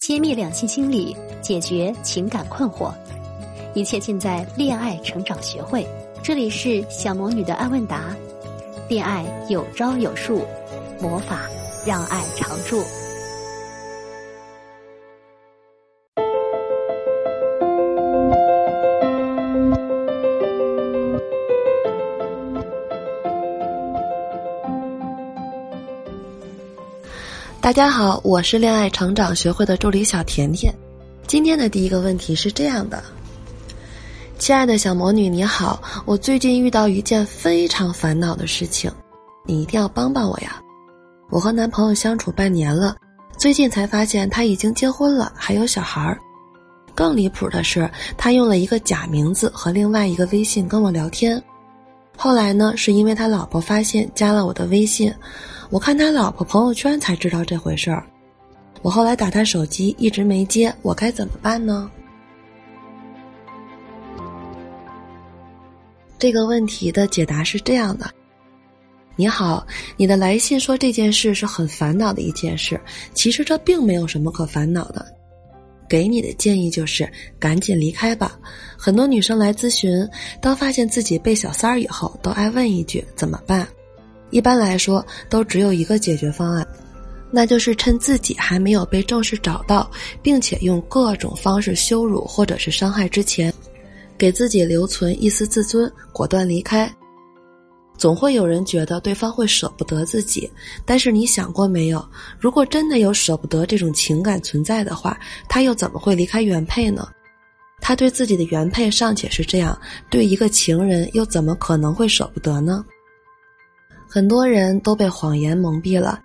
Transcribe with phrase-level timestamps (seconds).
[0.00, 2.90] 揭秘两性心理，解决情感困惑，
[3.74, 5.86] 一切尽在恋爱成长学会。
[6.22, 8.16] 这里是小魔女的爱问答，
[8.88, 10.42] 恋爱有招有术，
[11.02, 11.42] 魔法
[11.86, 12.82] 让爱常驻。
[27.62, 30.74] 大家好，我是恋爱成长学会的助理小甜甜。
[31.26, 33.04] 今天的第一个问题是这样的：
[34.38, 38.90] 亲爱的小魔女你好，我最近遇到一件非常烦恼的事情，
[39.44, 40.58] 你一定要帮帮我呀！
[41.28, 42.96] 我和男朋友相处半年了，
[43.36, 46.18] 最近才发现他已经结婚了，还有小孩儿。
[46.94, 51.40] 更离谱的是，他用了一个假名字和另外一个微信跟我聊天。
[52.22, 55.10] 后来呢，是因为他老婆发现加了我的微信。
[55.70, 58.04] 我看他老婆朋友圈才知道这回事儿，
[58.82, 61.90] 我后来打他手机一直没接，我该怎么办呢？
[66.18, 68.10] 这个问题的解答是这样的：
[69.16, 72.78] 你好，你的来信说这件事是很烦恼的一件事，
[73.14, 75.06] 其实这并没有什么可烦恼的。
[75.90, 78.38] 给你的建议就是赶紧离开吧。
[78.78, 80.08] 很多女生来咨询，
[80.40, 83.66] 当发现自己被小三儿以后，都爱问一句怎么办。
[84.30, 86.64] 一般来说，都只有一个解决方案，
[87.32, 89.90] 那就是趁自己还没有被正式找到，
[90.22, 93.52] 并且用各种方式羞辱或者是伤害之前，
[94.16, 96.88] 给自己留存一丝自尊，果断离开。
[98.00, 100.50] 总会有人觉得对方会舍不得自己，
[100.86, 102.02] 但是你想过没有？
[102.38, 105.20] 如果真的有舍不得这种情感存在的话，
[105.50, 107.06] 他又怎么会离开原配呢？
[107.78, 109.78] 他对自己的原配尚且是这样，
[110.08, 112.82] 对一个情人又怎么可能会舍不得呢？
[114.08, 116.22] 很多人都被谎言蒙蔽了。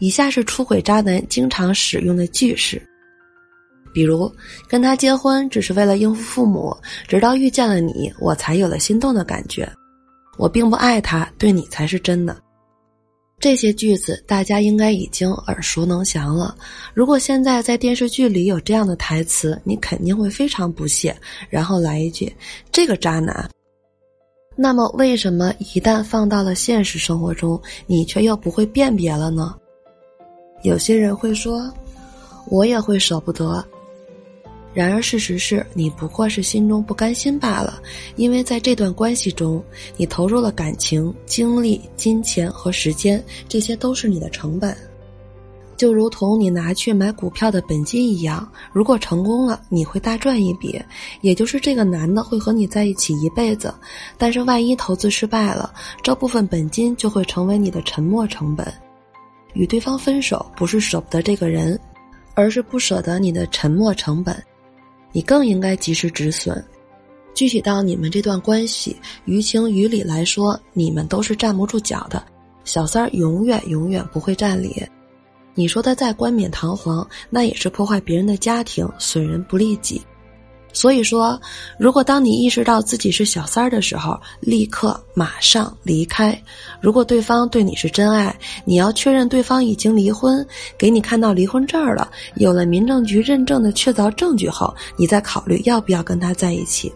[0.00, 2.86] 以下是出轨渣男经常使用的句式，
[3.94, 4.30] 比如
[4.68, 6.76] 跟他结婚只是为了应付父母，
[7.08, 9.66] 直到遇见了你，我才有了心动的感觉。
[10.38, 12.34] 我并不爱他，对你才是真的。
[13.40, 16.56] 这些句子大家应该已经耳熟能详了。
[16.94, 21.16] 如果现在在电视剧里有这样的台词，你肯定会非常不屑，
[21.48, 22.34] 然后来一句
[22.72, 23.48] ：“这个渣男。”
[24.56, 29.54] 那么，为什么一旦放到了现实生活中，你却又不会辨别了呢？
[30.62, 31.72] 有些人会说
[32.50, 33.64] ：“我也会舍不得。”
[34.74, 37.82] 然而，事实是你不过是心中不甘心罢了，
[38.16, 39.62] 因为在这段关系中，
[39.96, 44.76] 你投入了感情、精力、金钱和时间，这些都是你的成本。
[45.76, 50.80] 就如同你拿去买股票的本金一样，如果成功了，你会大赚一笔，
[51.20, 53.72] 也就是这个男的会和你在一起一辈子。
[54.16, 58.66] 但是万一投资失败了，这部分本金就会成为你的沉没成本。
[59.54, 61.78] 与对方分手不是舍不得这个人，
[62.34, 64.36] 而是不舍得你的沉没成本。
[65.12, 66.64] 你更应该及时止损。
[67.34, 72.22] 具体到你们这段关系，于情于理来说，你们都是站不住脚的。
[72.64, 74.84] 小三儿永远永远不会占理。
[75.54, 80.02] 你说他再冠冕堂皇，那也是破坏别人的家庭，损人不利己。
[80.72, 81.40] 所以说，
[81.78, 86.40] 如果当你意识到自己是小三儿的时候，立刻马上离开。
[86.80, 88.34] 如果对方对你是真爱，
[88.64, 90.46] 你要确认对方已经离婚，
[90.76, 96.92] 给你看到离婚证了，有了民政局认证的确凿证据后，你再考虑要不要跟他在一起。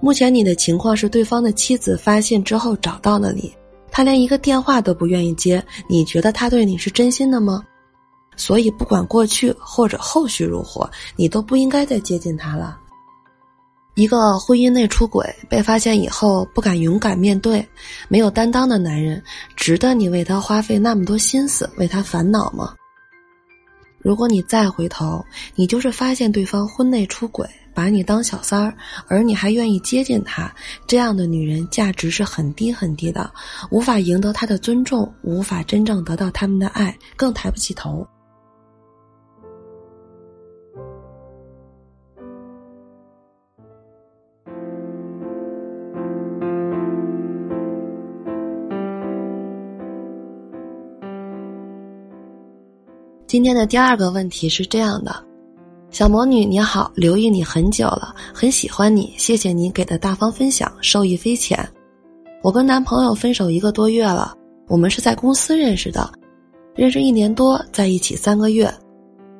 [0.00, 3.52] 目前你的情况是，对方的妻子发现之后找到了你。
[3.90, 7.62] 他连一个电话都不愿意接，你觉得他对你是真心的吗？
[8.36, 12.78] 所以不管过去或者后续如何，你都不应该再接近他了。
[13.94, 17.66] 一个婚姻内出轨被发现以后不敢勇敢面对、
[18.08, 19.22] 没有担当的男人，
[19.56, 22.74] 值得你为他花费那么多心思、为他烦恼吗？
[23.98, 25.24] 如果你再回头，
[25.54, 27.48] 你就是发现对方婚内出轨。
[27.74, 28.74] 把你当小三儿，
[29.06, 30.50] 而你还愿意接近他，
[30.86, 33.30] 这样的女人价值是很低很低的，
[33.70, 38.06] 无法赢得他的尊重，无法真正得到他们的爱，更抬不起头。
[53.26, 55.24] 今天的第二个问题是这样的。
[55.90, 61.68] 小魔女你好，留意你很久了，很喜欢你，谢谢你给的大方分享，受益匪浅。
[62.40, 64.32] 我跟男朋友分手一个多月了，
[64.68, 66.08] 我们是在公司认识的，
[66.76, 68.72] 认识一年多，在一起三个月，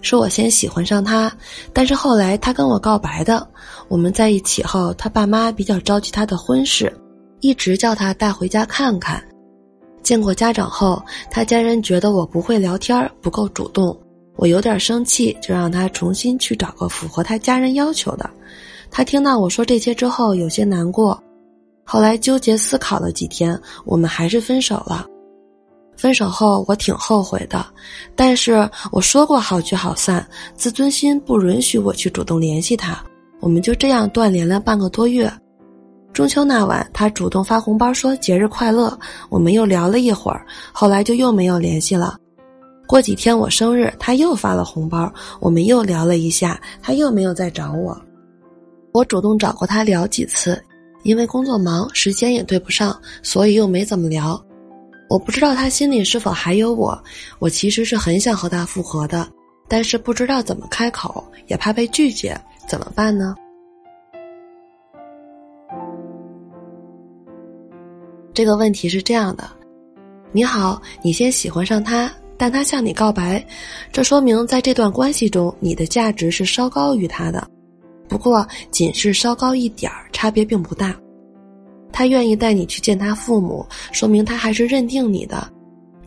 [0.00, 1.30] 是我先喜欢上他，
[1.72, 3.46] 但是后来他跟我告白的。
[3.86, 6.92] 我们在一起后，他爸妈比较着急他的婚事，
[7.38, 9.22] 一直叫他带回家看看。
[10.08, 13.94] 见过家长后，他家人觉得我不会聊天，不够主动。
[14.36, 18.30] 我有点生气，就让他重新去找个符合他家人要求的。
[18.90, 21.22] 他听到我说这些之后，有些难过。
[21.84, 25.04] 后来纠结思考了几天，我们还是分手了。
[25.94, 27.66] 分手后我挺后悔的，
[28.16, 32.98] 但是我说过好聚好散，自尊心不允许我去主动联系他。
[33.40, 35.30] 我们就这样断联了半个多月。
[36.12, 42.16] 中秋那晚，他主动发红包说节日快乐，我们又聊了一会儿，后来就又没有联系了。
[42.88, 47.96] 过几天我生日，他又发了红包，我们又聊了一下，他又没有再找我。
[48.92, 50.60] 我主动找过他聊几次，
[51.04, 54.42] 因为工作忙，时间也对不上，所以又没怎么聊。
[55.08, 57.00] 我不知道他心里是否还有我，
[57.38, 59.28] 我其实是很想和他复合的，
[59.68, 63.36] 但是不知道怎么开口，也怕被拒绝，怎么办呢？
[68.38, 69.50] 这个问题是这样的：
[70.30, 72.08] 你好，你先喜欢上他。
[72.36, 73.44] 但他向你告白，
[73.92, 77.44] 这说明在这段关系中，你的价值是稍高于他的。
[78.08, 80.94] 不过，仅是稍高一点儿，差别并不大。
[81.92, 85.50] 他愿意带你去见他父母，说明他还是认定你的。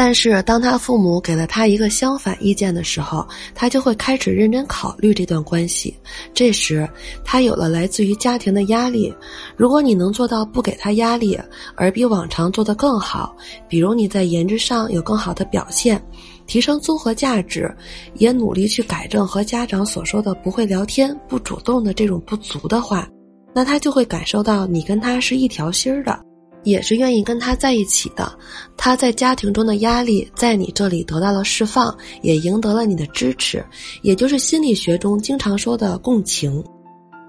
[0.00, 5.92] 但是，当他父母给了他一个相反意见的时候，他就会开始认真考虑这段关系。
[6.32, 6.88] 这时，
[7.24, 9.12] 他有了来自于家庭的压力。
[9.56, 11.36] 如果你能做到不给他压力，
[11.74, 13.36] 而比往常做得更好，
[13.68, 16.00] 比如你在颜值上有更好的表现，
[16.46, 17.68] 提升综合价值，
[18.14, 23.08] 也努力去改正和家长所说的不会聊天、不主动的这种不足的话，
[23.52, 26.27] 那他就会感受到你跟他是一条心儿的。
[26.64, 28.30] 也是愿意跟他在一起的，
[28.76, 33.64] 他在家庭中的压力在你这里得到了释放，也赢得了你的支持，
[34.02, 36.62] 也就是心理学中经常说的共情。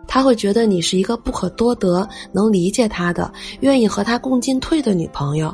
[0.07, 5.53] 他会觉得你是一个不可多得、能理解他的、愿意和他共进退的女朋友，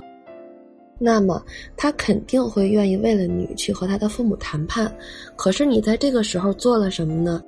[0.98, 1.44] 那么
[1.76, 4.90] 他肯定会愿意为了你去和他的父母谈判。
[5.36, 7.42] 可是你在这个时候做了什么呢？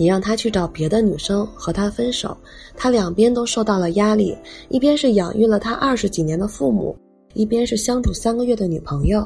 [0.00, 2.34] 你让他去找别的女生和他分手，
[2.74, 4.34] 他两边都受到了压力，
[4.70, 6.96] 一边是养育了他二十几年的父母，
[7.34, 9.22] 一边是相处三个月的女朋友，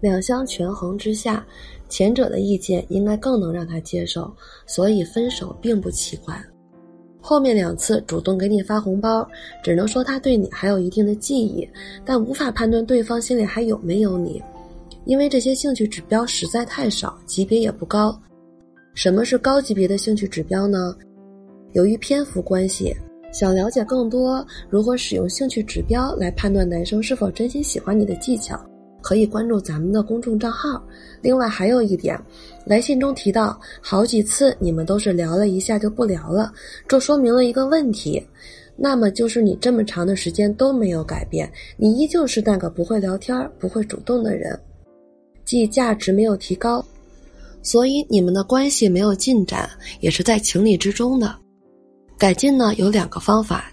[0.00, 1.46] 两相权衡之下，
[1.88, 4.28] 前者的意见应该更能让他接受，
[4.66, 6.36] 所以分手并不奇怪。
[7.20, 9.24] 后面两次主动给你发红包，
[9.62, 11.64] 只能说他对你还有一定的记忆，
[12.04, 14.42] 但无法判断对方心里还有没有你，
[15.04, 18.20] 因为这些兴趣指标实在太少，级别也不高。
[18.96, 20.96] 什么是高级别的兴趣指标呢？
[21.74, 22.96] 由于篇幅关系，
[23.30, 28.58] 想了解更多如何使用兴趣指标来判断男生是否真心喜欢你的技巧，
[29.02, 30.82] 可以关注咱们的公众账号。
[31.20, 32.18] 另外还有一点，
[32.64, 36.50] 来信中提到好几次你们都是聊了一下就不聊了，
[36.88, 38.26] 这说明了一个问题，
[38.76, 44.58] 那么就是你这么长的时间都没有改变，你依旧是那个不会聊天、不会主动的人，
[45.44, 46.82] 即价值没有提高。
[47.66, 49.68] 所以你们的关系没有进展，
[49.98, 51.34] 也是在情理之中的。
[52.16, 53.72] 改进呢有两个方法，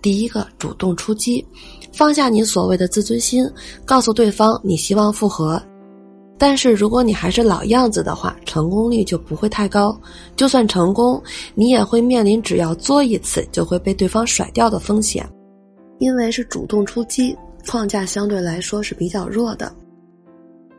[0.00, 1.46] 第一个主动出击，
[1.92, 3.46] 放下你所谓的自尊心，
[3.84, 5.62] 告诉对方你希望复合。
[6.38, 9.94] 但是如果你还是老样子的话，成功率就不会太高。
[10.34, 11.22] 就算成功，
[11.54, 15.28] 你也会面临只要作一次就会被对方甩掉的风险，
[15.98, 17.36] 因为是主动出击，
[17.68, 19.70] 框架相对来说是比较弱的。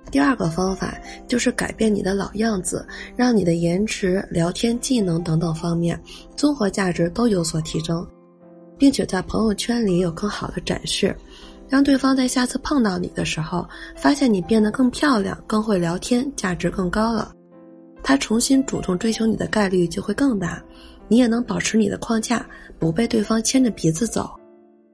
[0.10, 6.02] 第二个方法就是改变你的老样子，让你的颜值、聊天技能等等方面
[6.36, 8.06] 综合价值都有所提升，
[8.78, 11.16] 并且在朋友圈里有更好的展示，
[11.70, 13.66] 让对方在下次碰到你的时候，
[13.96, 17.32] 发现你变得更漂亮、更会聊天，价值更高了，
[18.04, 20.62] 他重新主动追求你的概率就会更大，
[21.08, 22.46] 你也能保持你的框架，
[22.78, 24.30] 不被对方牵着鼻子走。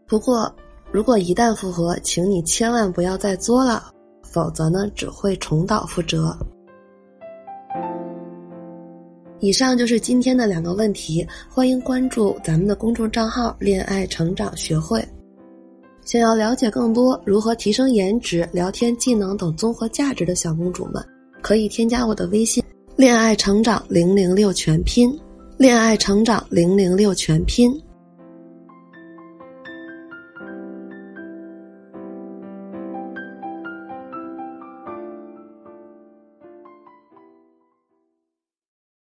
[0.05, 0.53] 不过，
[0.91, 3.91] 如果一旦复合，请你千万不要再作了。
[4.37, 6.37] 否则呢，只会重蹈覆辙。
[9.39, 15.03] 以上就是今天的两个问题，欢迎关注咱们的公众账号“恋爱成长学会”。
[16.05, 21.03] 想要了解更多如何提升颜值、聊天技能等综合价值的小公主们，
[21.41, 22.63] 可以添加我的微信
[22.95, 25.11] “恋爱成长零零六全拼”，
[25.57, 27.75] 恋爱成长零零六全拼。